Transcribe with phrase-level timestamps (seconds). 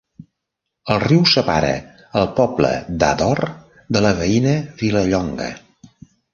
[0.95, 1.69] El riu separa
[2.23, 2.73] el poble
[3.05, 3.45] d'Ador
[3.99, 5.55] de la veïna Vilallonga.